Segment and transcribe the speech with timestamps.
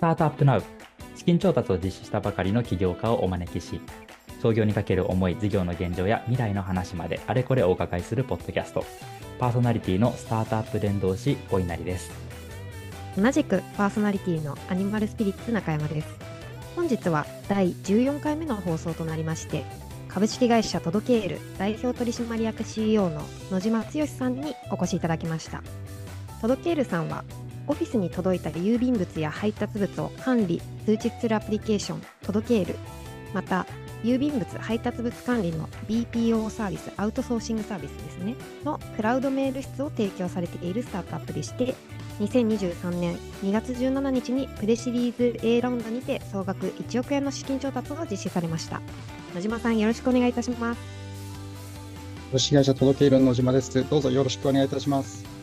[0.00, 0.62] スタートアップナウ
[1.14, 3.82] 資金調達を実施したばかりの起業家をお招きし
[4.40, 8.82] 創業にかける思い事業の現状や未来の話まであれこれお伺いするポッドキャスト。
[9.38, 12.10] パーソナリティのスタートアップ伝道師お稲荷です。
[13.14, 16.08] 同じくパーソナリティのアニマルスピリッツ中山です。
[16.74, 19.66] 本日は第14回目の放送となりまして
[20.08, 23.20] 株式会社トドケール代表取締役 CEO の
[23.50, 25.62] 野島剛さんにお越しいただきました。
[26.40, 27.22] トドケールさんは
[27.70, 32.74] オフィスに届いた郵便物や配達物を管理通知するアプリケーショントドケール
[33.32, 33.64] また
[34.02, 41.76] 郵便物配達物管理の BPO サービスアウトソーシングサービスですねのクラウドメール室を提供されているスタートアップでして
[42.18, 48.82] 2023年2月17日にプレシリーズ A ラウンドにて総額1億円の資金調達を実施されました。
[49.34, 50.80] 野島さんよろしくお願いいたします。
[52.26, 53.88] 株式会社届ける野島です。
[53.88, 55.39] どうぞよろしくお願いいたします。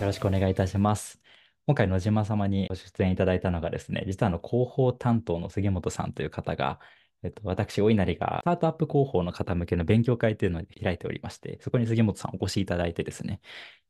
[0.00, 1.20] よろしくお願いいたします。
[1.66, 6.80] 今回野島様にご出演いただいたのがですね実はあの広報担当の杉本さんという方が
[7.22, 13.40] えっと、私、お稲荷がスタートアップ広報の方向けの勉強会というのを開いておりまして、そこに杉本さんお越しいただいてですね、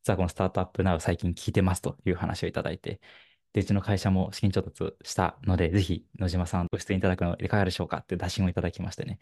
[0.05, 3.01] 実はこのスタートアップナウ最近聞いてますという話をいただいて、
[3.53, 9.19] で、うちの会社も資金調達したので、ぜひ野島さんご出演いただくのいかがでしょうかって打診をいただきましてね、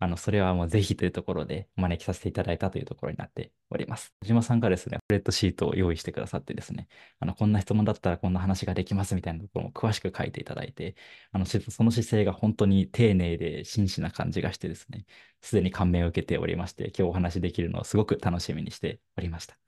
[0.00, 4.14] あの、それはもうぜひというところでお招きさせていただいたというところになっております。
[4.22, 10.94] 野島さんがですね、フレッドシートを用意してくださってですね、あの、こんな質問だったらこんな話ができますみたいなところも詳しく書いていただいて、
[11.32, 15.04] あの、その姿勢が本当に丁寧で真摯な感じがしてですね、
[15.40, 19.58] すでに感銘を受けておりまして、今日お話できるのをすごく楽しみにしておりました。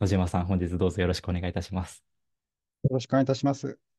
[0.00, 2.04] 野島さん、本日どうぞよろしくお願いいたします。
[2.84, 3.91] よろしくお願いいたします。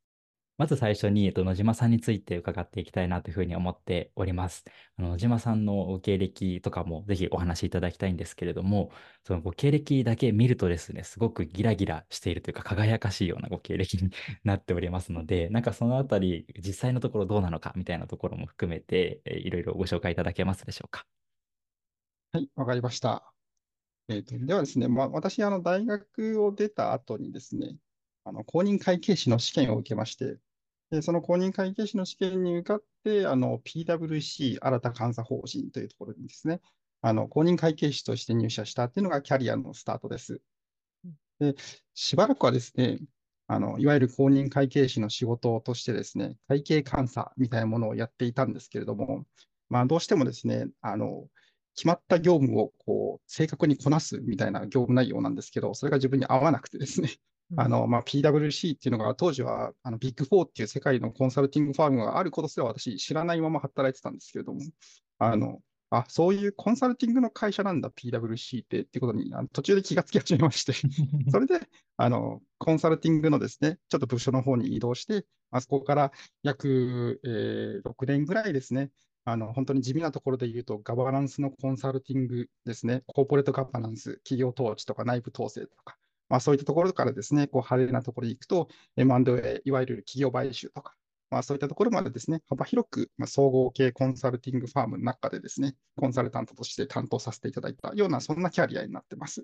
[0.57, 4.63] まず最初に、えっと、野島さんについて伺っていきたいなというふうに思っております。
[4.97, 8.91] あの野島さんの経歴とかもぜひお話しいただきたいんですけれども、
[9.23, 14.11] そのご経歴だけ見るとですね、すごくギラギラしているというか、輝かしいようなご経歴に
[14.43, 21.05] なっておりますので、 なんかそのあたり、実際のところどうなのかみたいなところも含めて、えいろいろご紹介いただけますでしょうか？
[22.31, 23.33] はい、わかりました。
[24.09, 27.77] えーと、ではですね、まあ、私、あの大学を出た後にですね、
[28.25, 30.37] あの公認会計士の試験を受けまして、
[30.91, 36.61] でその公認会計士の試験に受かって、PWC 新た監査法人というところにですね、
[37.01, 40.41] あの公認会計士として入社したっていうのがキャリアのスタートです。
[41.39, 41.55] で
[41.93, 42.99] しばらくはですね、
[43.47, 49.25] あのいわゆる公認会計士の仕事としてですね、会計監査みたいなものをやっていたんですけれども、
[49.69, 51.27] まあ、どうしてもですね、あの
[51.75, 57.09] 決まった業務をこう正確にこなすみたいな業務内容なんですけど、それが自分に合わなくてですね、
[57.57, 64.61] あの、まあ、PWC っていうのが当時はあのビッグフォーっていう世界のコンサルティングファームがあることすら私知らないまま働いてたんですけれども、
[65.19, 65.59] あの、
[65.89, 70.73] あ、そういうコンサルティングの会社なんだ、PWC ってっていうことにあの途中で気がつき始めまして。
[71.29, 76.11] それで、あの、コンサルティングのですね、ちょっと部署の方に移動して、あそこから
[76.41, 78.89] 約、えー、6年ぐらいですね、
[79.25, 85.95] あの、本当に地味なところで言うと、ガバナンスのコンサルティングですね、コーポレートガバナンス、企業統治とか内部統制とか、
[86.33, 90.95] まあ、そういったところからですね、こう派手なところに行くと、M&A、いわゆる企業買収とか、
[91.29, 99.43] まあ、そういったところまでですね、幅広く、まあ、総合系コンサルティングファームの中でですね、コンサルタントとして担当させていただいたような、そんなキャリアになってます。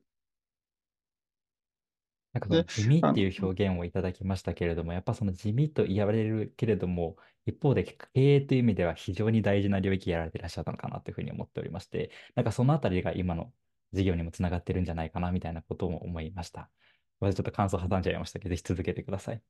[2.34, 13.54] なんか地味っていう表現をいただきましたけれども、やっぱその地味と言われるけれども、一方で経営という意味では非常に大事な領域やられていらっしゃったのかなというふうに思っておりまして、なんかそのあたりが今の
[13.94, 16.70] 事業にもつながってるんじゃないかなみたいなことも思いました。
[17.20, 19.42] 私ちょっと感想挟んじゃいましたけど、ぜひ続けてください。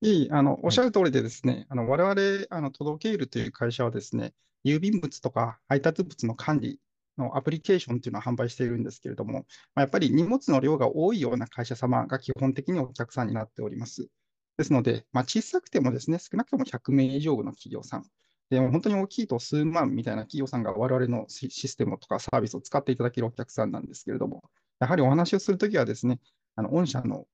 [0.00, 4.32] いい、あの、おっしゃる通りでですね、あの、我々、あの、届けるという会社はですね、
[4.64, 6.80] 郵便物とか配達物の管理
[7.16, 9.40] のアプリケーションっていうのを販売しているんですけれども、ま
[9.76, 14.08] あ、やっぱり荷物の量が多いような会社様が基本的にお客さんになっております。
[14.56, 18.04] ですので、まあ、小さくてもですね、少なくとも100名以上の企業さん、
[18.50, 24.42] で本当に大きいと数万みたいな企業さんが我々のシステムとかサービスを使っていただけるお客さんなんですけれども、
[24.80, 26.18] やはりお話をするときはですね、
[26.56, 27.26] あの、御社の、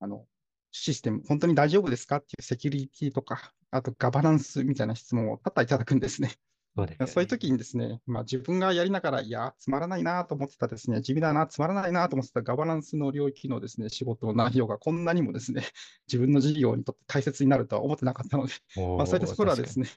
[0.00, 0.26] あの、
[0.72, 6.32] システム、本当に大丈夫ですかっていうセキュリティとか、あとガバナンスみたいな質問を多々いただくんですね。
[6.76, 15.64] そうねそういう時にですね、まあ、自分がやりながら、いや、つまらないなと思ってたですね、地味だな、つまらないなと思ってたガバナンスの領域のですね、仕事の内容がこんなにもですね、
[16.06, 18.52] 自分の事業にとって大切になるとは思ってなかったので、
[18.96, 19.88] まあ、そういったところはですね、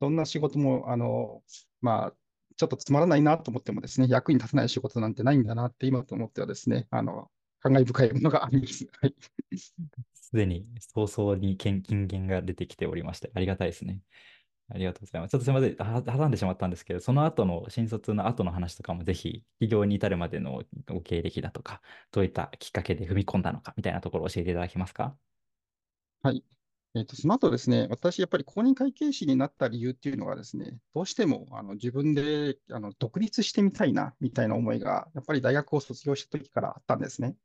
[0.00, 1.42] どんな仕事も、あの、
[1.80, 2.16] まあ、
[2.56, 7.30] ちょっとつまらないなと思ってもですね、役に立たない仕事なんてないんだなって今と思ってはですね、あの、
[7.60, 8.86] 感慨深いものがあります。
[9.00, 9.14] はい。
[10.14, 14.00] すでに早々に金言が出てきておりまして、ありがたいですね。
[14.70, 15.30] ありがとうございます。
[15.32, 21.80] ちょっとすみません、挟んでしまったんですけど、その後の新卒の後の話とかもぜひ、企業に至るまでのご経歴だとか、
[22.12, 25.16] どういったきっかけで踏み込んだのかみたいなところを教えていただけますか？
[26.22, 26.44] はい。
[26.94, 37.36] えっと、その後ですね、私、やっぱり公認会計士になった理由っていうのがですね、どうしてもあの自分であの独立してみたいな、みたいな思いが、やっぱり大学を卒業した時からあったんですね。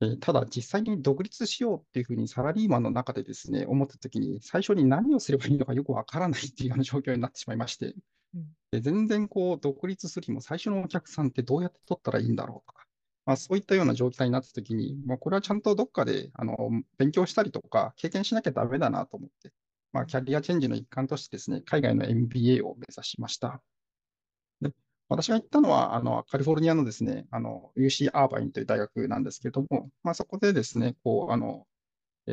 [0.00, 7.94] えーただ、実際に独立しようっていうふうにサラリーマンの中でですね、思った時に、最初に何をすればいいのかよくわからないっていうような状況になってしまいまして、
[8.34, 8.56] うん。
[8.72, 12.87] で全然こう、独立するにも最初のお客さんってどうやって取ったらいいんだろうとか、
[13.28, 16.56] まあ、そういったような状態になったときに、まあ、これはちゃんとどっかであの
[16.96, 19.52] 勉強したりとか、経験しなきゃだめだなと思って、
[19.92, 23.60] まあ、キャリアチェンジの一環としてですね、海外の MBA を目指しました。
[24.62, 24.70] で
[25.10, 31.66] 私が行ったのは、あのカリフォルニアのですね、あの UC アーバインという大学なんですけれども、まあ、そこでですね、こう、あの、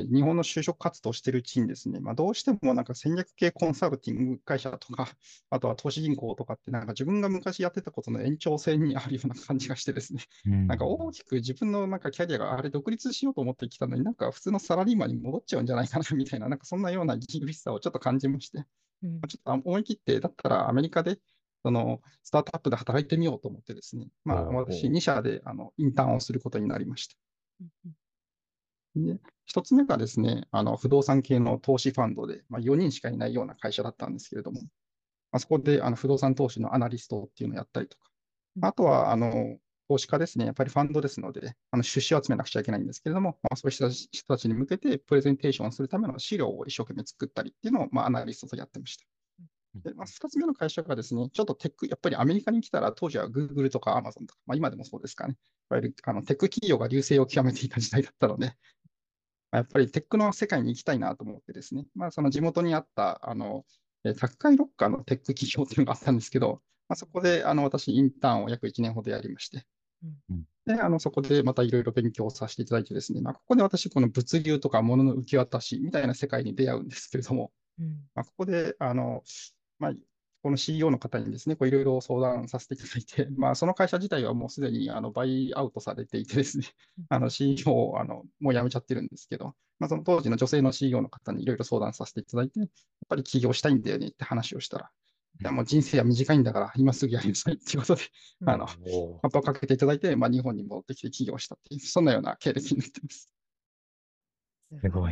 [0.04, 5.08] 日本の就職活動をしているうちにですね、まあ、どうしてもなんか戦略系コンサルティング会社とか、
[5.50, 10.68] あとは投資銀行とかって、なんか自分が昔やってたことの延長線にあるような感じがしてですね、うん。
[10.68, 18.66] なんか大きく自分のなんかキャリアがあれ独立しようと思ってきたのに、なんか普通のサラリーマンに戻っちゃうんじゃないかな みたいな、なんかそんなような厳しさをちょっと感じまして、
[19.04, 19.22] うん。
[19.22, 21.20] ちょっと思い切って、だったらアメリカで
[21.66, 27.16] そのスタートアップで働いてみようと思ってですね、まあ私2社であのインターンをすることになりました。
[28.96, 29.06] うん。
[29.08, 34.62] で、一つ目がですね、あの不動産系の投資ファンドで、まあ、4人しかいないような会社だったんですけれども、
[35.32, 38.10] まあ、そこであの不動産投資のアナリストっていうのをやったりとか、
[38.58, 38.66] うん。
[38.66, 39.58] あとはあの
[39.88, 49.06] 投資家ですね、やっぱりファンドですので、あの出資を集めなくちゃいけないんですけれども、まあ、そういう人たち人たちに向けてプレゼンテーションをするための資料を一生懸命作ったりっていうのを、まあ、アナリストとやってました。
[49.76, 58.56] でまあ、2つ目の会社がですね、ちょっとテック、やっぱりアメリカに来たら、当時は Google とか Amazon とか、まあ、今でもそうですかね、いわゆるあのテック企業が流星を極めていた時代だったので、まあ
[59.56, 63.66] やっぱりテックの世界に行きたいなと思ってですね、まあ、その地元にあった、あの、
[64.04, 69.66] えー宅配ロッカーのテック企業っていうのがあったんですけど、まあ、そこであの私、インターンを約1年ほどやりまして、
[70.66, 77.88] で、あの、そこでまたいろいろ勉強させていただいてですね、まあ、ここで私、この物流とか物の受け渡しみたいな世界に出会うんですけれども、うん。
[78.16, 79.24] まあ、ここで、あの、
[79.80, 79.94] まあ、
[80.46, 86.66] この CEO の方にですね、こういろいろ相談させていただいて、 まあ、その会社自体はもうすでにあのバイアウトされていてですね、
[87.10, 92.70] あの CEO をあのもう辞めちゃってるんですけど、まあ、その当時の女性の CEO の方にいろいろ相談させていただいて、やっ
[93.10, 94.92] ぱり起業したいんだよねって話をしたら、
[95.42, 98.04] いやもう人生は短いんだから、今すぐやりなさいっていうことで、
[98.42, 103.32] うんあの、おー葉っぱをかけていただいて、まあ、日本に戻ってきて起業したっていう、そんなような経歴になってます。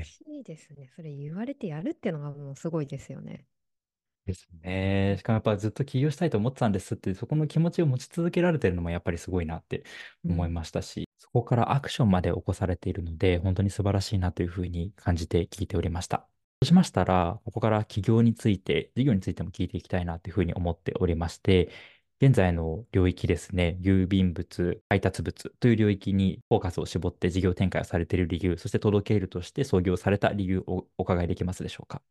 [0.06, 0.92] 素すごいですね。
[0.96, 3.48] それ言われてやるっていうのがもうすごいですよね。
[4.26, 5.16] ですね。
[5.20, 9.84] しかもやっぱずっと起業したいと思ってたんですって、そこの気持ちを持ち続けられてるのもやっぱりすごいなって
[10.26, 16.28] 思いましたし、そこからアクションまで起こされているので、本当に素晴らしいなというふうに感じて聞いておりました。
[16.62, 21.70] そうしましたら、ここから起業について、事業についても聞いていきたいなというふうに思っておりまして、
[22.22, 32.02] 現在の領域ですね、郵便物、配達物という領域にフォーカスを絞って事業展開をされている理由、そして届けるとして創業された理由をお伺いできますでしょうか？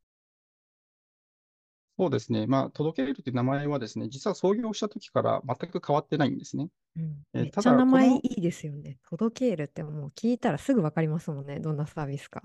[1.99, 2.47] そうですね。
[2.47, 6.69] まあ、届けるという名前はですね、実は創業した時から全く変わってないんですね。
[6.97, 8.99] うんえーめったちゃ名だこの前いいですよね。
[9.09, 11.61] 届けるってもう聞いたらすぐ分かりますもんね。
[11.61, 12.43] どんなサービスか。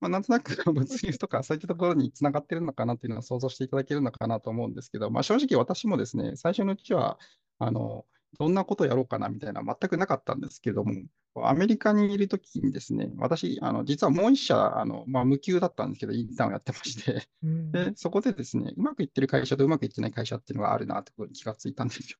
[0.00, 7.18] まあ、なんとなく 物流とかそういったところにつながってるのかなっていうのは想像していただけるのかなと思うんですけど、まあ、正直私もですね、最初のうちは、
[7.58, 8.04] あの、
[8.38, 10.94] どんなことをやろうかなみたいな全くなかったんですけども、
[11.36, 22.18] アメリカにいるときにですね、私、あの、実はもう一社、あの、まあ、無給だったんですけど、インターンをやってまして、うんで、そこでですね、うまくいってる会社とうまくいってない会社っていうのがあるなってことに気がついたんですよ。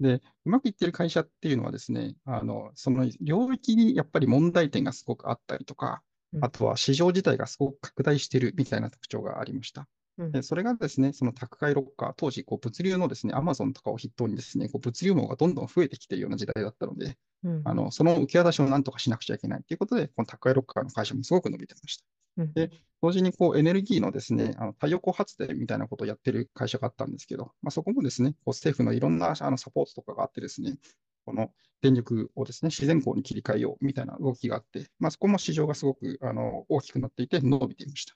[0.00, 9.88] で、うまくいってる会社っていうのはですね、あの、その領域にやっぱり問題点がすごくあったりとか、うんあとは市場自体がすごく拡大しているみたいな特徴がありました。
[10.20, 22.04] うんでそれがですね、その宅配ロッカー、当時こう物流のですね、アマゾンとかを筆頭にですね、こう物流網がどんどん増えてきているような時代だったので、うんあのその受け渡しをなんとかしなくちゃいけないということで、この宅配ロッカーの会社もすごく伸びてました。
[22.38, 22.70] うんで
[23.02, 30.76] 同時にこうエネルギーのですね、あの太陽光発電みたいなことをやってる会社があったんですけど、まあ、そこもですね、こう政府のいろんなあのサポートとかがあってですね、
[31.24, 31.50] この
[31.80, 38.14] 電力をですね、自然光に切り替えようみたいな動きがあって、まあ、そこも市場がすごくあの大きくなっていて伸びていました。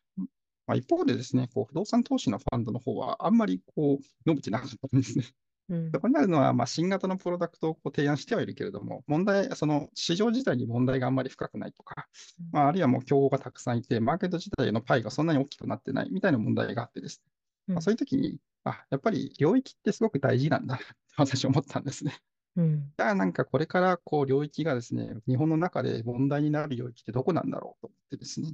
[0.67, 5.25] まあ、一方でですね、こう不動産投資のファンドの方はあんまりこう伸びてなかったんですね。
[5.69, 5.91] うん。
[5.93, 12.07] そこにあるのは、まあ、新型のプロダクトをこう提案してはいるけれども、問題、その市場自体に問題があんまり深くないとか、
[12.39, 12.49] うん。
[12.53, 17.23] まあ、あるいはもう競合がたくさんいて、マーケット自体のパイがそんなに大きくなってないみたいな問題があってです
[17.69, 20.85] ね、まあ、そういう時に、あ、やっぱり領域ってすごく大事なんだって
[21.17, 22.15] 私思ったんですね。
[22.57, 22.93] うん。
[22.97, 28.53] じゃあなんかこれからこう領域がですね、日本の中で問題になる領域ってどこなんだろうと思ってですね、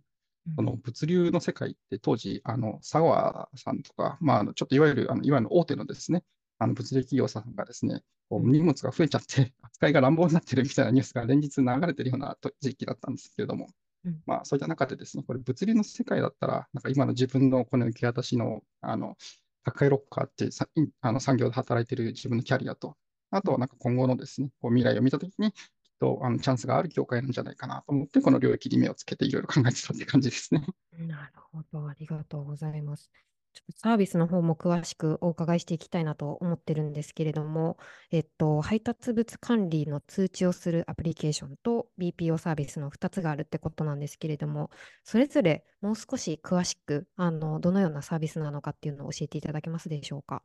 [0.56, 6.24] その物流の世界って当時、あの、佐川さんとか、まあ、ちょっといわゆる、あのいわゆる大手のですね、
[6.58, 8.52] あの物流企業さんがですね、こううん。
[8.52, 13.68] 荷物が増えちゃって、 扱いが乱暴になってるみたいなニュースが連日流れてるようなと時期だったんですけれども、
[14.04, 14.22] うん。
[14.26, 19.16] まあ、そういった中でですね、これ物流の世界だったら、なんか今の自分のこの受け渡しの、あの、
[19.64, 22.96] 宅配ロッカーってさいあの産業で働いている自分のキャリアと、
[23.30, 25.52] あとはなんか今後のですね、こう未来を見たときに、
[26.00, 30.66] とあのチャンスがある業界なんじゃないかなと思って、この領域に目をつけていろいろ考えてたって感じですね。
[30.98, 33.10] なるほど、ありがとうございます。
[33.52, 37.78] ちょっとサービスの方も詳しくお伺いしていきたいなと思ってるんですけれども、
[38.12, 44.70] えっと、配達物管理の通知をするアプリケーションと BPO サービスの2つがあるってことなんですけれども、
[45.02, 50.44] それぞれもう少し詳しく、あの、どのようなサービスなのかっていうのを教えていただけますでしょうか？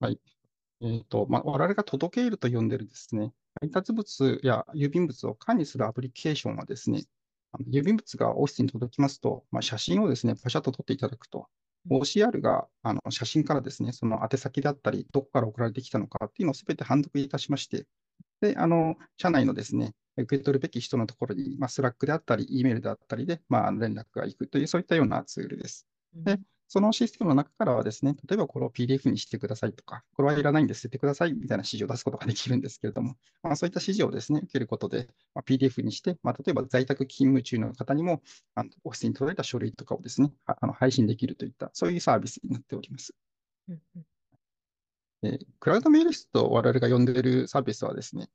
[0.00, 0.20] はい。
[0.80, 7.04] えっと、まあ、我々がトドケールと呼んでるですね、配達物や郵便物を管理するアプリケーションはですね、
[7.70, 11.44] 郵便物がオフィスに届きますと、まあ、写真をですね、パシャッと撮っていただくと、うん
[11.90, 17.86] OCR があの写真からですね、その宛先であったり、どこから送られてきたのかっていうのをすべて判読いたしまして、
[18.40, 25.86] で、あの、社内のですね、受け取るべき人のところに、まあ、スラックであったり、E メールであったりで、まあ、連絡が行くという、そういったようなツールです。
[26.12, 38.22] でそのシステムの中からはですね、例えばこれを PDF にしてくださいとか、これはいらないんで捨ててくださいみたいな指示を出すことができるんですけれども、まあ、そういった指示をですね、受けることで、まあ、PDF にして、まあ、例えば在宅勤務中の方にも、
[38.54, 43.14] あのオフィスに届いた書類とかをですね、ああの配信できるといった、そういうサービスになっております。
[43.68, 44.02] うんうん
[45.22, 48.28] えークラウドメール室と我々が呼んでいるサービスはですね、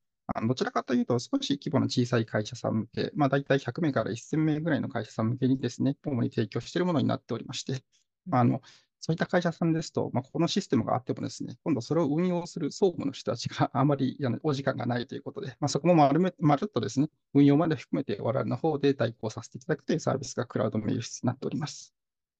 [0.48, 7.84] どちらかというと少し規模の小さい会社さん向け、まあ、大体100名から1000名ぐらいの会社さん向けにですね、主に提供しているものになっておりまして、
[8.26, 8.62] まああの
[9.06, 21.94] そういった会社さんですと、まあ、このシステムがあってもですね、今度それを運用する総務の人たちが あまりお時間がないということで、まあ、そこもまるめまるっとですね、運用まで含めて我々の方で代行させていただくというサービスがクラウドメール室になっております。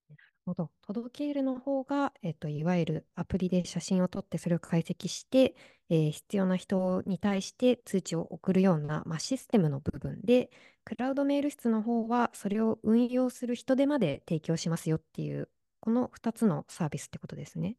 [0.08, 0.72] なるほど。
[0.84, 5.58] 届けるの方が、えっと、いわゆるアプリで写真を撮ってそれを解析して、
[5.90, 10.50] えー必要な人に対して通知を送るような、まあ、システムの部分で、
[10.86, 15.50] クラウドメール室の方はそれを運用する人手まで提供しますよっていう、
[15.84, 17.76] この2つのサービスってことですね。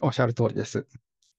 [0.00, 0.86] おっしゃる通りです。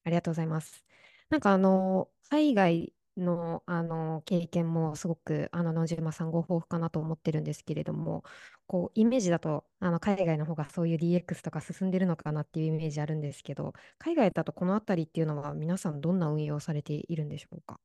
[0.03, 0.86] ありがとうございます。
[1.32, 8.24] なんかあの、海外の、あの経験もすごくあの野島さんご豊富かなと思ってるんですけれども、
[8.67, 17.79] こうイメージだとあの海外の方がそういう DX とか進んでるのかなっていうイメージあるんですけど、海外だとこのあたりっていうのは皆さんどんな運用されているんでしょうか？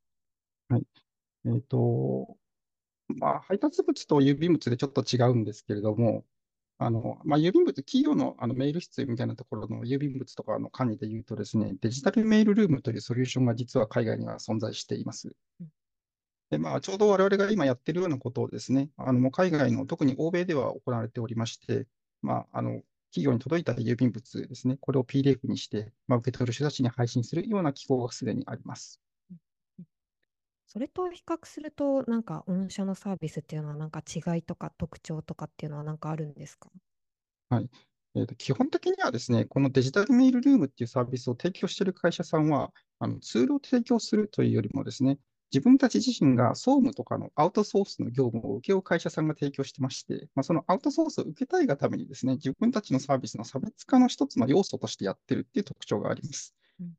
[1.47, 2.37] えっと、
[3.09, 6.27] まあ、配達物と郵便物でちょっと違うんですけれども、
[6.79, 15.69] あの、まあ、郵便物、企業のあのメール室みたいなところの郵便物とかの管理で言うとですね、デジタルメールルームというソリューションが実は海外には存在していますうん。
[16.51, 21.89] で、まあ、ちょうど我々が今やってるようなことをですね、あの、もう海外の、特に欧米では行われておりまして、
[22.23, 29.01] まあ、あの、企業に届いた郵便物ですね、これを PDF にして、まあ、受け取る人たちに配信するような機構がすでにあります。
[30.79, 36.71] それと比較すると、なんか御社のサービスっていうのはなんか違いとか特徴とかっていうのはなんかあるんですか？
[37.51, 37.71] はい。
[38.15, 45.19] えーと、基本的にはですね、このデジタルメールルームっていうサービスを提供している会社さんは、あのツールを提供するというよりもですね、
[45.53, 56.55] 自分たち自身が総務とかのアウトソースの業務を請け負う会社さんが提供してまして、まあ、そのアウトソースを受けたいがためにですね、自分たちのサービスの差別化の一つの要素としてやってるっていう特徴があります。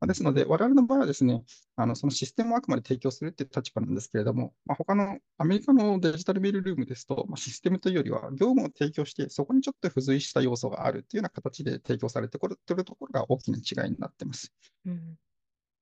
[0.06, 1.42] ですので、我々の場合はですね、
[1.76, 14.52] あのそのシステムをあくまで提供するっていう立場なんですけれども、まあ、他のアメリカのデジタルメールルームですと、まあ、システムというよりは業務を提供して、そこにちょっと付随した要素があるっていうような形で提供されてくるというところが大きな違いになってます。
[14.84, 15.16] うん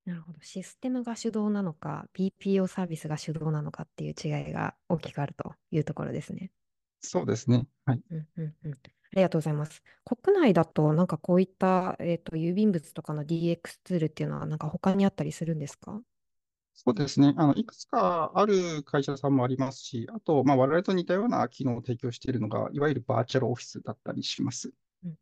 [0.09, 0.39] なるほど。
[0.41, 6.51] システムが主導なのか、BPO サービスが主導なのかっていう違いが大きくあるというところですね。
[7.03, 7.67] そうですね。
[7.85, 8.01] はい。
[8.11, 8.73] うんうんうん。
[8.73, 8.77] あ
[9.17, 9.83] りがとうございます。
[10.07, 16.01] 国内だと、なんかこういった、えーと、郵便物とかの DX ツールっていうのは、なんか他にあったりするんですか？
[16.73, 17.35] そうですね。
[17.37, 24.73] あの、いくつかある会社さんもありますし、あと、まあ、我々と似たような機能を提供しているのが、いわゆるバーチャルオフィスだったりします。
[25.05, 25.19] うん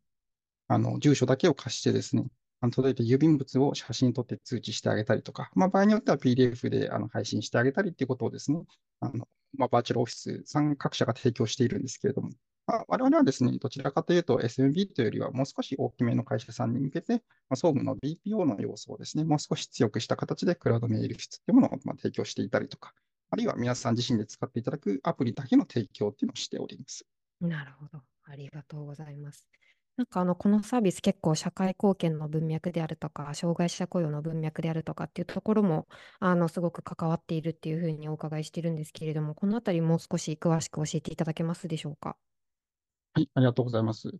[0.69, 2.25] あの、住所だけを貸してですね、
[2.61, 8.63] あの届いた郵便物を写真撮って通知してあげたりとか、まあ、場合によっては PDF であの配信してあげたりっていうことをですね、
[8.99, 12.29] あの、まあ、バーチャルオフィスさん各社が提供しているんですけれども、
[12.65, 17.19] まあ、我々はですね、どちらかというと SMB というよりはもう少し大きめの会社さんに向けて、ま
[17.51, 22.93] あ、総務の BPO の要素をですね、もう少し強くした形でクラウドメール室というものをまあ提供していたりとか、
[23.29, 27.05] あるいは皆さん自身で使っていただくアプリだけの提供っていうのをしております。
[27.39, 28.01] なるほど。
[28.25, 29.47] ありがとうございます。
[29.97, 35.87] なんかあの、このサービス結構社会貢献の文脈であるとか、障害者雇用の文脈であるとかっていうところも、
[36.19, 42.15] あの、すごく関わっているっていうふうにお伺いしてるんですけれども、このあたりもう少し詳しく教えていただけますでしょうか？
[43.13, 44.11] はい、ありがとうございます。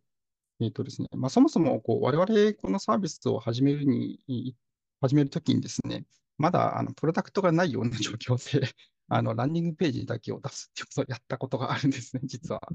[0.60, 4.56] えっとですね、まあ、そもそもこう我々このサービスを始めるに、い
[5.02, 6.06] 始めるときにですね、
[6.38, 8.68] まだあのプロダクトがないような状況で、
[9.10, 12.74] あの、ランディングページだけを出すっていうことをやったことがあるんですね、実は。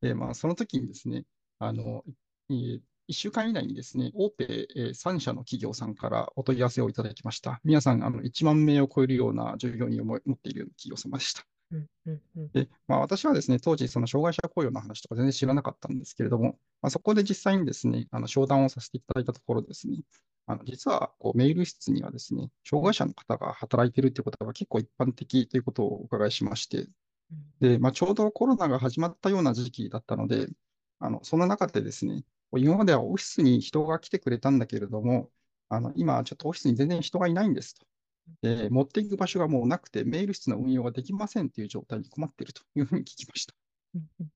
[0.00, 1.24] で、まあ、その時にですね、
[1.58, 2.04] あの、
[2.50, 7.60] えー1週間以内にですね、大手えー3社の企業さんからお問い合わせをいただきました。
[7.62, 11.44] 皆さん、あの、1万名を超えるような従業員をも持っている企業様でした。
[11.70, 19.98] うんうんうんで、まあ、私はですね、当時、その障害者雇用の話とか全然知らなかったんですけれども、まあ、そこで実際にですね、あの商談をさせていただいたところですね、
[20.46, 26.88] あの実はこうメール室にはですね、障害者の方が働いているということが結構一般的ということをお伺いしまして、
[27.60, 30.48] で、まあ、ちょうどコロナが始まったような時期だったので、
[31.00, 32.22] あのその中でですね、
[32.52, 35.30] 今まではオフィスに人が来てくれたんだけれども、
[35.68, 37.86] あの今、ちょっとオフィスに全然人がいないんですと。
[38.42, 43.54] で、持っていく場所がもうなくて、メール室の運用ができませんという状態に困っているというふうに聞きました。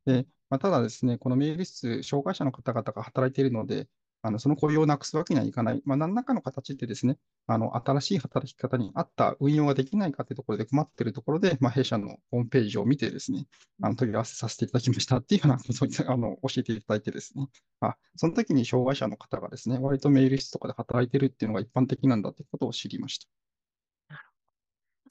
[0.07, 3.89] で、まあ、ただですね、このメール室、障害者の方々が働いているので、
[4.23, 13.47] あのその雇用をなくすわけにはいかない、まあ、何らかの形でですね、あの新しい働き方に合った運用ができないかというところで困っているところで、まあ、弊社のホームページを見てですね、
[13.83, 17.49] あの問い合わせさせていただきましたっていうようなことを あの教えていただいてですね、
[17.81, 23.27] あ、その時に障害者の方がですね、割とメール室とかで働いているっていうのが一般的なんだということを知りました。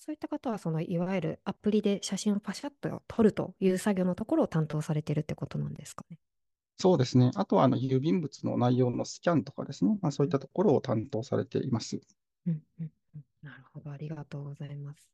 [0.02, 6.18] そういった方は、そのいわゆるアプリで写真をパシャッと撮るという作業のところを担当されているってことなんですかね。
[6.80, 7.32] そうですね。
[7.36, 12.00] あとはあの郵便物の内容のスキャンとかですね、まあ、そういったところを担当されています。
[12.48, 15.10] うんうんうんなるほど、ありがとうございます。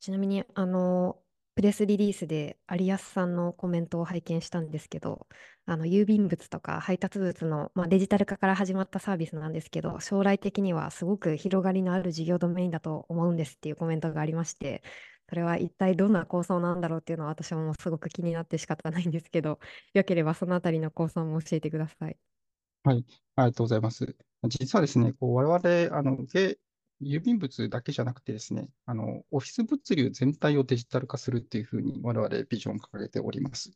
[0.00, 1.22] ちなみに、あの、
[1.54, 5.26] プレスリリースで有安さんのコメントを拝見したんですけど、
[5.66, 14.82] あの郵便物とか配達物の、まあ、デジタル化から始まったサービスなんですけど、将来的にはすごく広がりのある事業ドメインだと思うんですっていうコメントがありまして、
[15.30, 19.60] それは一体どんな構想なんだろうっていうのは私もすごく気になって仕方ないんですけど、
[19.94, 22.16] よければそのあたりの構想も教えてください。
[22.82, 23.04] はい、
[23.36, 24.16] ありがとうございます。
[24.48, 26.16] 実はですね、こう我々、あの、
[27.00, 33.70] 郵便物だけじゃなくてですね、あの、オフィス物流全体をデジタル化するっていうふうに我々ビジョンを掲げております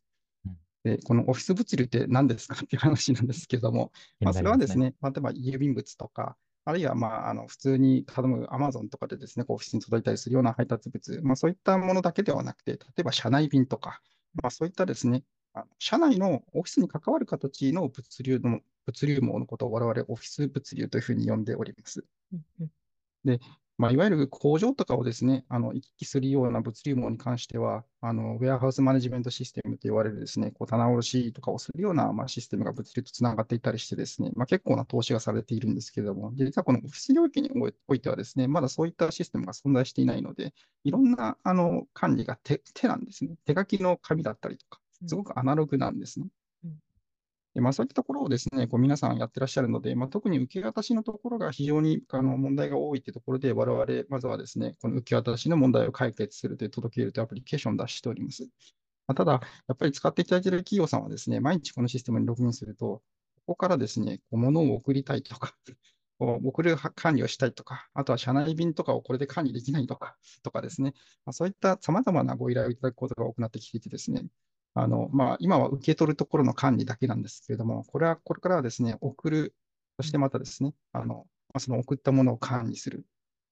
[0.47, 0.57] うん。
[0.83, 14.01] で、このオフィス物流って何ですかっていう話なんですけれども、まあ、それはですね、例えば郵便物とか、あるいは、まあ、あの、普通に頼む Amazon とかでですね、こうオフィスに届いたりするような配達物、まあ、そういったものだけではなくて、例えば社内便とか、
[14.43, 22.05] まあ、そういったですね、あの社内のオフィスに関わる形の物流の、物流網のことを我々オフィス物流というふうに呼んでおります。
[22.33, 22.71] うんうん
[23.77, 37.51] まあ、いわゆる工場とかをですね、あの行き来するような物流網に関しては、あのウェアハウスマネジメントシステムと言われるですね、こう棚卸しとかをするような、まあ、システムが物流とつながっていたりしてですね、まあ、結構な投資がされているんですけれども、実はこのオフィス領域に
[37.89, 43.35] おいてはですね、まだそういったシステムが存在していないので、いろんなあの管理が手手なんですね。
[43.45, 46.27] 手書きの紙だったりとか、すごくアナログなんですね。
[47.61, 58.45] まあ、そういったところをですね、こう皆さんやってらっしゃるので、まあ、特に受け渡しのところが非常にあの問題が多いというところで、我々、まずはですね、この受け渡しの問題を解決するという届けるというアプリケーションを出しております。
[59.07, 59.33] まあ、ただ、
[59.69, 63.03] やっぱり使っていただいている企業さんはですね、毎日このシステムにログインすると、
[63.47, 65.55] ここからですね、こう物を送りたいとか、
[66.19, 70.95] 送る管理をしたいとか、あとは社内便とかをこれで管理できないとか、とかですね、
[71.27, 74.27] まあ、そういった様々なご依頼をいただくことが多くなってきていてですね、
[74.75, 79.55] あの、まあ、今は受け取るところの管理だけなんですけれども、これは、これからはですね、送る、
[79.99, 83.07] そしてまたですね、あの、まあその送ったものを管理する。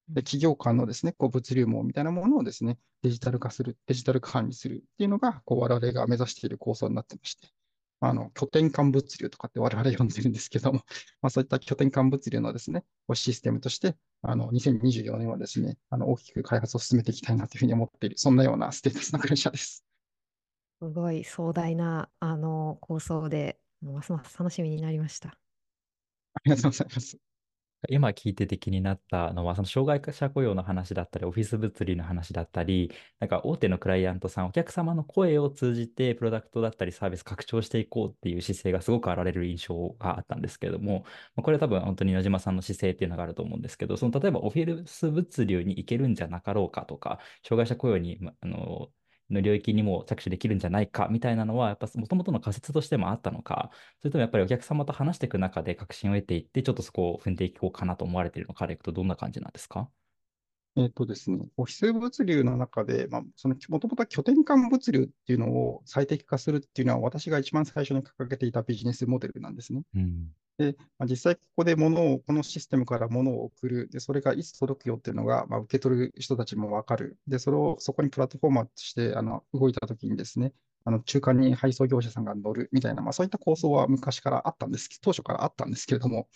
[0.09, 7.49] で、企業間のですね、こう物流網みたいなものをですね、デジタル化する、デジタル管理するっていうのが、こう、我々が目指している構想になってまして、
[8.01, 10.81] あの、拠点間物流とかって我々呼んでるんですけども、
[11.23, 19.85] まあ、そういった拠点間物流のですね、システムとして、あの、2024年はですね、あの、大きく開発を進めていきたいなというふうに思っている、そんなようなステータスの会社です。
[20.83, 25.39] すごい壮大なあの構想で、ますます楽しみになりました。
[26.35, 27.19] ありがとうございます。
[27.91, 41.05] 今聞いてて気になったのは、その障害者雇用の話だったり、オフィス物流の話だったり、なんか大手のクライアントさん、お客様の声を通じて、プロダクトだったりサービス拡張していこうっていう姿勢がすごく現れる印象があったんですけれども、
[41.37, 48.93] これは多分本当に野島さんの姿勢っていうのがあると思うんですけど、その例えばオフィス物流に行けるんじゃなかろうかとか、障害者雇用に、まあの、
[49.33, 59.89] の領域にも着手できるんじゃないかみたいなのは、やっぱもともとの仮説としてもあったのか、それともやっぱりお客様と話していく中で確信を得ていって、ちょっとそこを踏んでいこうかなと思われているのかでいくと、どんな感じなんですか？
[60.75, 69.83] えっとですね、オフィス物流の中で、まあ、その、もともと拠点間物流っていうのを最適化するっていうのは、私が一番最初に掲げていたビジネスモデルなんですね。
[69.95, 70.29] うん。
[70.59, 73.89] で、まあ、実際ここで物を、このシステムから物を送る。
[73.91, 77.19] で、それがいつ届くよっていうのが、まあ、受け取る人たちもわかる。
[77.27, 80.53] で、それを、そこにプラットフォーマーとして、あの、動いたときにですね、
[80.85, 86.29] あの、中間に配送業者さんが乗るみたいな、まあ、そういった構想は昔からあったんです、当初からあったんですけれども、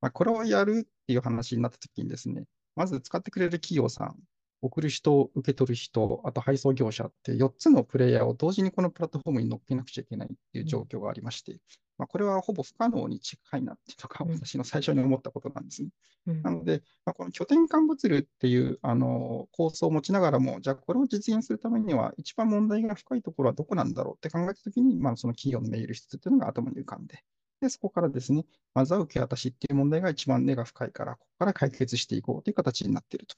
[0.00, 4.16] まあ、これをやるっていう話になったときにですね、まず使ってくれる企業さん、
[4.62, 11.58] 送る人、受け取る人、あと配送業者って4つのプレイヤーを同時にこのプラットフォームに乗っけなくちゃいけないっていう状況がありまして、
[11.98, 15.88] まあ、これはほぼ不可能に近いなっていうのが私の最初に思ったことなんですね。
[16.26, 27.22] うんなので、まあ、この拠点間物流っていうあの構想を持ちながらも、じゃあこれを実現するためには、一番問題が深いところはどこなんだろうって考えたときに、まあ、その企業のメール質っていうのが頭に浮かんで、
[27.60, 33.36] でそこからですね、まずは受け渡しっていう問題が一番根が深いから、ここから解決していこうという形になっていると。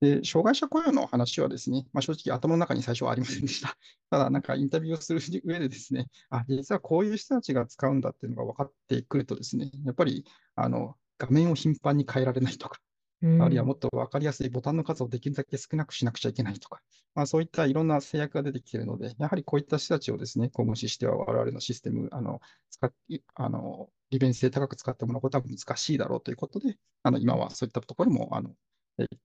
[0.00, 3.76] で、障害者雇用の話はですね、まあ、正直頭の中に最初はありませんでした。
[4.10, 12.78] ただ、なんかインタビューをする上でですね、あ、実はこういう人たちが使うんだっていうのが分かってくるとですね、やっぱり、あの、画面を頻繁に変えられないとか、
[13.22, 16.82] うんあるいはもっと分かりやすいボタンの数をできるだけ少なくしなくちゃいけないとか、
[17.14, 22.92] まあ、そういったいろんな制約が出てきているので、やはりこういった人たちをですね、こう無視しては我々のシステム、あの、使っ
[23.34, 28.56] あの、利便性高く使ってもらうことは難しいだろうということで、あの、今はそういったところも、あの、えー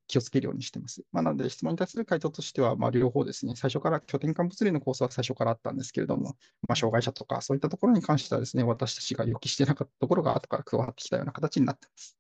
[0.08, 1.04] 気をつけるようにしてます。
[1.12, 6.36] まあ、なので、質問に対する回答としては、まあ、両方ですね、最初から拠点間物流のコースは最初からあったんですけれども、
[6.68, 12.18] まあ、障害者とかそういったところに関してはですね、私たちが予期してなかったところが後から加わってきたような形になってます。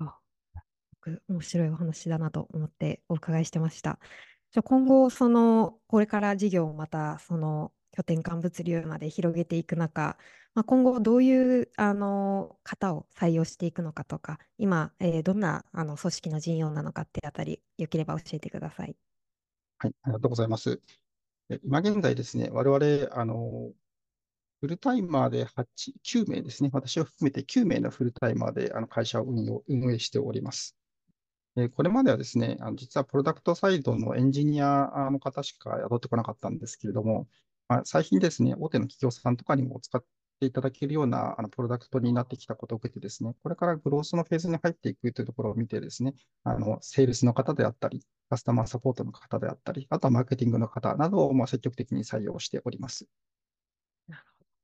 [0.00, 0.50] あす
[1.06, 3.98] ごく面白いお話だなと思ってお伺いしてました。
[4.52, 10.16] じゃ今後、その、これから事業をまた、その、拠点間物流まで広げていく中、
[10.54, 18.96] まあ、今後どういう、あの、方を採用していくのかとか、今、えーどんな、あの、組織の陣容なのかってあたり、よければ教えてください。
[19.78, 20.80] はい、ありがとうございます。
[21.64, 23.72] 今現在ですね、我々、あの、
[24.60, 29.24] フルタイマーで8、9名ですね、私を含めて9名のフルタイマーであの会社を
[29.66, 30.76] 運営しております。
[31.74, 37.26] これまではですね、あの実はプロダクトサイドのエンジニアの方しか雇ってこなかったんですけれども、
[37.68, 40.04] まあ、最近ですね、大手の企業さんとかにも使っ
[40.40, 53.06] ていただけるようなあのプロダクトになってきたことを受けてですね、これからグロースのフェーズに入っていくというところを見てですね、あの、セールスの方であったり、カスタマーサポートの方であったり、あとはマーケティングの方などをまあ積極的に採用しております。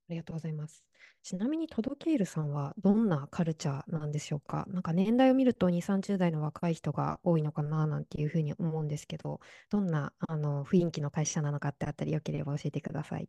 [0.08, 0.84] ありがとうございます。
[1.22, 4.64] ちなみに、トドケールさんはどんなカルチャーなんでしょうか？
[4.70, 13.28] なんか年代を見ると2、30代の若い人が多いのかななんていうふうに思うんですけど、どんなあの雰囲気の会社なのかってあったり、よければ教えてください。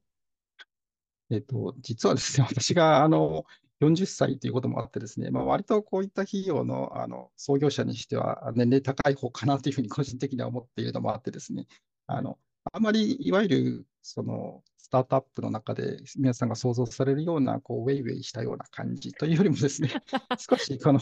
[1.31, 3.43] えっと、実はですね、私があの
[3.81, 11.67] 40歳ということもあってですね、まあ、割とこういった企業のあの創業者にしては年齢高い方かなというふうに個人的には思っているのもあってですね、
[12.07, 12.39] あの、
[12.71, 19.89] あまりいわゆるそのスタートアップの中で皆さんが想像されるようなこうウェイウェイしたような感じというよりもですね、
[20.49, 20.99] 少しこの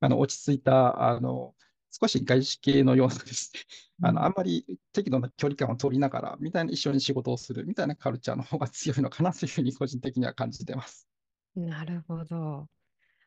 [0.00, 1.54] あの落ち着いたあの
[1.90, 3.60] 少し外資系のようなですね、
[4.08, 11.06] あのあんまり適度な距離感を取りながらみたいな一緒に仕事をするみたいなカルチャーの方が強いのかなというふうに個人的には感じてます。
[11.54, 12.68] なるほど。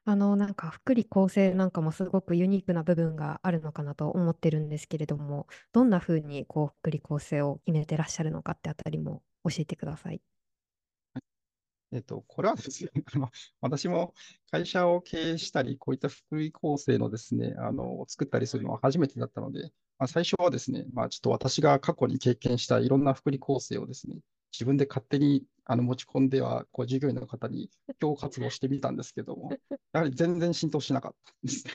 [0.06, 10.22] あの、なんか福利厚生なんかもすごくユニークな部分があるのかなと思ってるんですけれども、どんなふうにこう福利厚生を決めてらっしゃるのかってあたりも教えてください。
[11.92, 13.30] えっと、これはですね、 あの、
[13.62, 14.14] 私も
[14.52, 24.20] 会社を経営したり、こういった福利厚生のですね、あの、作ったりするのは初めてだったので、まあ、最初はですね、まあ、ちょっと私が過去に経験したいろんな福利厚生をですね、
[24.52, 27.70] 自分で勝手にあの持ち込んでは、こう、従業員の方に
[28.02, 29.52] 今日活動してみたんですけども、
[29.94, 31.74] やはり全然浸透しなかったんですね。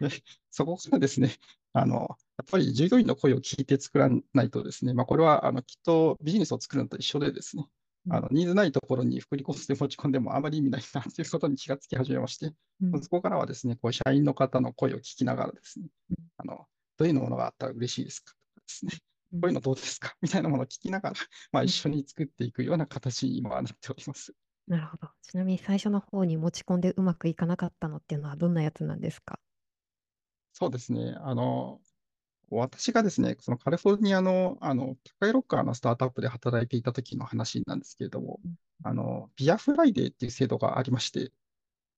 [0.00, 0.08] で
[0.50, 1.30] そこからですね、
[1.72, 1.94] あの、
[2.36, 7.68] やっぱり従業員の声を聞いて作らないとですね、まあ、これはあのきっとビジネスを作るのと一緒でですね、
[8.10, 13.00] あのニーズないところに福利厚生持ち込んでもあまり意味ないなということに気がつき始めまして、うん。
[13.00, 20.16] そこからはですね、こう社員の方の声を聞きながらですねうん、あのどういうものがあったら嬉しいですかとかですね、うんこういうのどうですか？
[20.22, 21.16] みたいなものを聞きながら、
[21.52, 24.34] まあ、一緒に作っていくような形に今はなっております。
[24.66, 25.10] なるほど。
[25.22, 29.38] ちなみに最初の方に持ち込んでうまくいかなかったのっていうのはどんなやつなんですか？
[30.52, 31.14] そうですね。
[31.18, 31.80] あの、
[32.50, 41.32] 私がですね、そのカリフォルニアの、あの、宅配ロッカーのスタートアップで働いていた時の話なんですけれどもうん、あの、 Beer Friday っていう制度がありまして、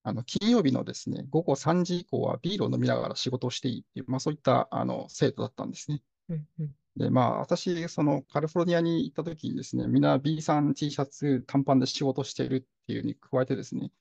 [0.03, 6.01] あの、金曜日のですね、午後3時以降はビールを飲みながら仕事をしていいっていう、まあそういった、あの、制度だったんですね。
[6.29, 13.91] うんうんで、まあ、私、そのカリフォルニアに行った時にですね、みんな ビーサン T シャツ、短パンで仕事しているっていうに加えてですね、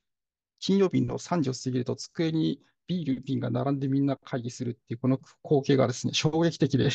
[0.60, 6.88] 金曜日の3時を過ぎると机にビール瓶が並んでみんな会議するっていうこの光景がですね、衝撃的で、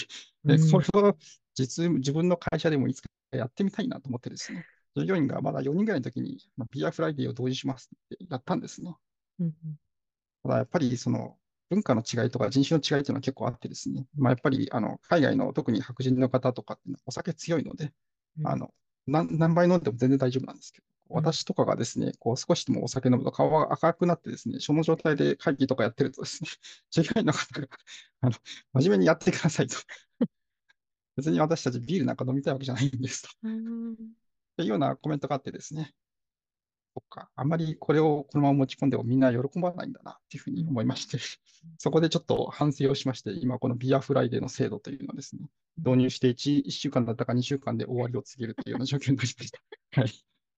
[0.46, 1.18] でうんこれを
[1.54, 8.96] 実、自分の会社でもいつかやってみたいなと思ってですね、従業員がまだ4人ぐらいの時に、まあ、ビアフライデーを同意しますってやったんですね。
[9.40, 9.54] うんうん
[10.44, 11.38] ただやっぱりその
[11.72, 17.94] 文化の違いとか人種の違いというのは結構あってですね、まあ、やっぱりあの海外の特に白人の方とかっていうのはお酒強いので、
[18.40, 18.48] うん。
[18.48, 18.74] あの
[19.08, 26.50] 何何杯飲んでも全然大丈夫なんですけど、私とかがですね、こう少しでもお酒飲むと顔が赤くなってですね、その状態で会議とかやってるとですね、
[26.92, 27.68] 従業員の方が、
[28.20, 28.34] あの、
[28.74, 29.78] 真面目にやってくださいと。
[31.16, 33.30] 別に私たちビールなんか飲みたいわけじゃないんですと。
[33.44, 33.94] うん。
[33.94, 33.96] っ
[34.58, 35.94] ていうようなコメントがあってですね、
[36.94, 41.18] そっか、あんまりこれをこのまま持ち込んでもみんな喜ばないんだなっていうふうに思いまして、
[41.78, 49.60] そこでちょっと反省をしまして、今この Beer Friday の制度というのをですね、導入して 1, 1週間だったか2週間で終わりを告げるというような状況になりました。
[50.02, 50.12] はい。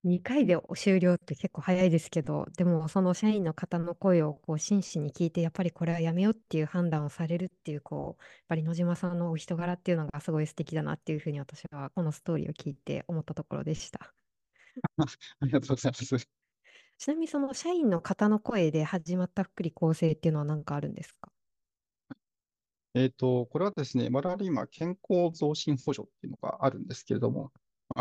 [0.06, 14.14] 2回で終了って結構早いですけど、でもその社員の方の声をこう真摯に聞いて、やっぱりこれはやめようっていう判断をされるっていう、こう、やっぱり野島さんのお人柄っていうのがすごい素敵だなっていうふうに私はこのストーリーを聞いて思ったところでした。
[15.40, 16.30] ありがとうございます。
[16.98, 21.32] ちなみにその社員の方の声で始まった福利厚生っていうのは何かあるんですか？
[22.96, 27.52] えっと、これはですね、我々今、健康増進補助っていうのがあるんですけれども、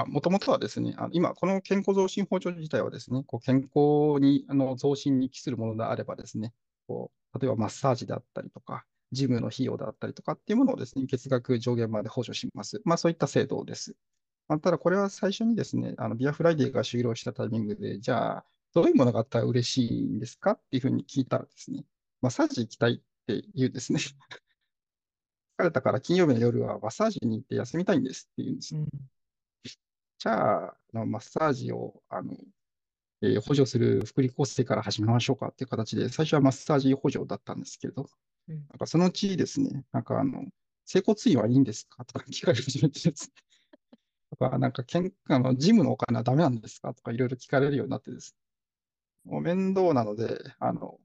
[0.07, 6.53] もともとはですね、あの今、この健康増進補助自体はですね、こう健康にあの増進に帰するものであればですね、
[6.87, 12.81] こう例えばマッサージであったりとか、ジムの費用であったりとかっていうものをですね、月額上限まで補助します。
[12.85, 13.97] まあそういった制度です。
[14.53, 20.53] まあ、ただこれは最初にですね、あの Beer Friday が終了したタイミングで、じゃあ、どういうものがあったら嬉しいんですか？
[20.53, 21.85] っていうふうに聞いたらですね、
[22.21, 24.01] マッサージ行きたいって言うんですね。
[25.59, 28.77] 疲れたから金曜日の夜はマッサージに行って休みたいんですって言うんです。
[28.77, 28.88] うん。
[30.19, 32.37] じゃあ、あのマッサージをあの、
[33.23, 38.07] えー補助する福利厚生から始めましょうかっていう形で、最初はマッサージ補助だったんですけれど、
[38.49, 38.57] うん。
[38.57, 40.45] なんかそのうちですね、なんかあの、
[40.85, 42.05] 整骨院はいいんですか？
[42.05, 43.33] とか聞かれ始めてですね、
[44.33, 44.85] とか、なんか
[45.29, 46.95] あの、ジムのお金はダメなんですか？
[46.95, 48.35] とかいろいろ聞かれるようになってです、
[49.25, 50.99] もう面倒なので、あの、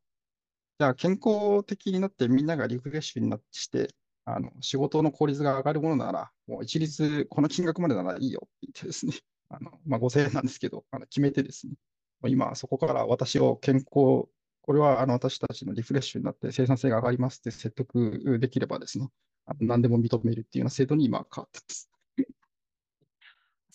[0.80, 3.90] じゃあ健康的になってみんながリフレッシュになって、
[4.26, 9.14] あの、仕事の効率が上がるものなら、もう一律この金額までならいいよって言ってですね、
[9.50, 11.74] あの、まあ、5000円なんですけど、あの決めてですね、
[12.22, 14.30] もう今そこから私を健康、こ
[14.74, 19.10] れはあの私たちのリフレッシュになって生産性が上がりますって説得できればですね、
[19.46, 21.90] あの何でも認めるっていうような制度に今変わってます。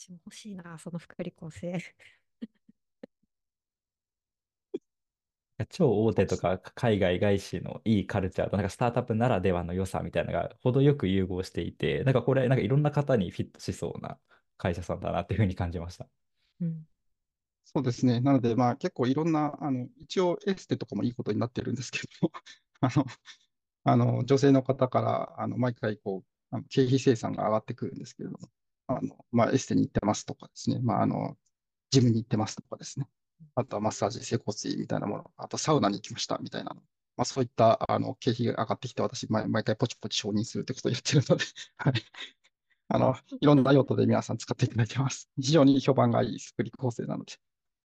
[0.03, 1.79] 私も欲しいな、その福利厚生。
[5.71, 14.19] 超大手とか海外外資のいいカルチャーとなんかスタートアップならではの良さみたいなのが程よく融合していて、なんかこれなんかいろんな方にフィットしそうな
[14.59, 16.09] 会社さんだなっていうふうに感じました。
[16.61, 16.85] うん
[17.65, 18.21] そうですね。
[18.21, 22.31] なので、まあ結構いろんな、あの、一応エステとかもいいことになってるんですけど、
[22.83, 23.07] あの、
[23.85, 28.51] あの、女性の方から、あの、毎回こう、あの経費生産が上がってくるんですけれども、
[28.99, 31.37] あの、まあエステに行ってますとかですね、まああの、
[31.91, 33.09] ジムに行ってますとかですね、
[33.55, 36.75] あとはマッサージ、整骨院みたいなもの、あとサウナに行きましたみたいな、
[37.17, 41.45] まあそういった、あの、経費が上がってきて、私、毎回ポチポチ承認するってことをやってるので、
[41.77, 41.95] はい。
[42.89, 45.31] あの、いろんな用途で皆さん使っていただいてます。
[45.37, 47.35] 非常に評判がいい作り構成なので。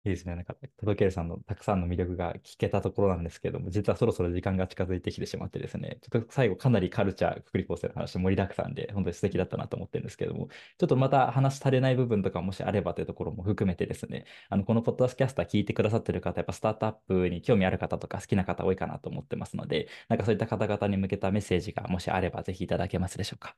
[0.06, 0.34] いいですね。
[0.36, 23.58] なんか、届けるさんのたくさんの魅力が聞けたところなんですけども、実はそろそろ時間が近づいてきてしまってですね、ちょっと最後かなりカルチャー、福利厚生の話盛りだくさんで、本当に素敵だったなと思ってるんですけども、ちょっとまた話し足れない部分とかもしあればというところも含めてですね、あの、このポッドキャスター聞いてくださってる方、やっぱスタートアップに興味ある方とか好きな方多いかなと思ってますので、なんかそういった方々に向けたメッセージがもしあればぜひいただけますでしょうか？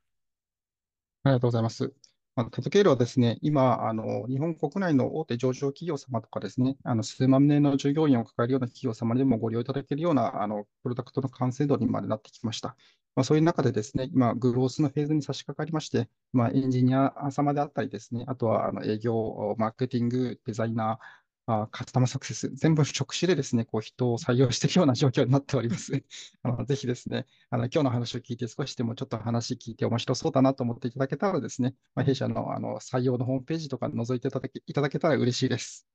[1.23, 1.93] ありがとうございます。
[2.35, 12.77] まあ、届けるはですね、今、あの、日本国内の大手上場企業様とかですね、あの、数万名の従業員を抱えるような企業様でもご利用いただけるような、あの、プロダクトの完成度にまでなってきました。
[13.15, 20.97] まあ、そういう中でですね、今、グロースのフェーズに差し掛かりまして、まあ、エンジニア様であったりですね、あとは、あの、営業、マーケティング、デザイナー、
[21.53, 25.91] あカスタマーサクセス、全部職種でですね、こう人を採用していくような状況になっております。
[26.43, 35.87] あのぜひですね、あの今日の話を聞いて少しでもちょっと話聞いて面白そうだなと思っていただけたらですね、まあ、弊社のあの採用のホームページとか覗いていただけいただけたら嬉しいです。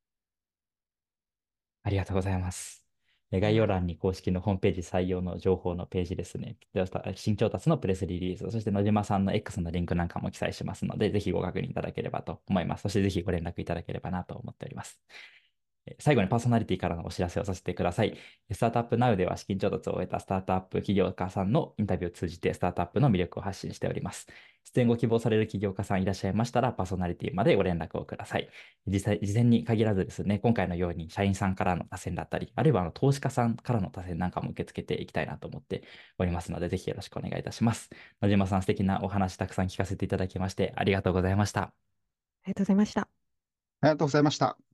[1.83, 2.87] ありがとうございます。
[3.33, 6.57] 概要欄に公式のホームページ採用の情報のページですね。
[7.17, 12.83] 新調達のプレスリリース、そして野島さんの X のリンクなんかも記載しますので、ぜひご確認いただければと思います。
[12.83, 15.01] そしてぜひご連絡いただければなと思っております。
[15.99, 18.17] 最後にパーソナリティからのお知らせをさせてください。
[18.53, 24.27] スタートアップ Now では資金調達を終えたスタートアップ起業家さんのインタビューを通じてスタートアップの魅力を発信しております。
[24.75, 28.49] 出演ご希望される起業家さんいらっしゃいましたら、パーソナリティまでご連絡をください。
[28.87, 35.85] 実際、事前に限らずですね、今回のように社員さんからの多選だったり、あるいはあの投資家さんからの多選なんかも受け付けていきたいなと思って
[36.19, 37.91] おりますので、ぜひよろしくお願いいたします。
[38.21, 41.63] 野島さん、素敵なお話たくさん聞かせていただきまして、ありがとうございました。
[41.63, 41.73] あ
[42.47, 43.03] りがとうございました。
[43.03, 43.09] あ
[43.87, 44.66] りがとうございました。